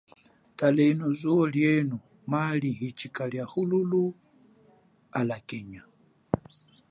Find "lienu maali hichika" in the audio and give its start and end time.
1.53-3.23